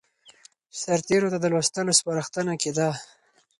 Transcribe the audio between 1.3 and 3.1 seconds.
ته د لوستلو سپارښتنه کېده.